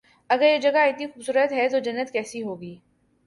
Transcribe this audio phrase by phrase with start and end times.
[0.29, 2.75] اگر یہ جگہ اتنی خوب صورت ہے تو جنت کیسی ہو گی